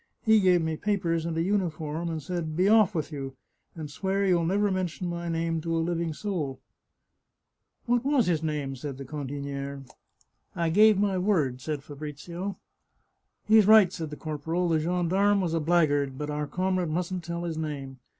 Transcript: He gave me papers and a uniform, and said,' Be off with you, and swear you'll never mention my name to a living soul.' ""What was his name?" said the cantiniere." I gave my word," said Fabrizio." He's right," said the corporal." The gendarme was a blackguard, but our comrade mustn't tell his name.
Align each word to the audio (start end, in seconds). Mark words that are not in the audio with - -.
He 0.25 0.39
gave 0.39 0.63
me 0.63 0.77
papers 0.77 1.27
and 1.27 1.37
a 1.37 1.43
uniform, 1.43 2.09
and 2.09 2.23
said,' 2.23 2.55
Be 2.57 2.67
off 2.67 2.95
with 2.95 3.11
you, 3.11 3.35
and 3.75 3.87
swear 3.87 4.25
you'll 4.25 4.47
never 4.47 4.71
mention 4.71 5.07
my 5.07 5.29
name 5.29 5.61
to 5.61 5.75
a 5.77 5.77
living 5.77 6.11
soul.' 6.11 6.59
""What 7.85 8.03
was 8.03 8.25
his 8.25 8.41
name?" 8.41 8.75
said 8.75 8.97
the 8.97 9.05
cantiniere." 9.05 9.83
I 10.55 10.71
gave 10.71 10.97
my 10.97 11.19
word," 11.19 11.61
said 11.61 11.83
Fabrizio." 11.83 12.57
He's 13.47 13.67
right," 13.67 13.93
said 13.93 14.09
the 14.09 14.15
corporal." 14.17 14.69
The 14.69 14.79
gendarme 14.79 15.39
was 15.39 15.53
a 15.53 15.59
blackguard, 15.59 16.17
but 16.17 16.31
our 16.31 16.47
comrade 16.47 16.89
mustn't 16.89 17.23
tell 17.23 17.43
his 17.43 17.55
name. 17.59 17.99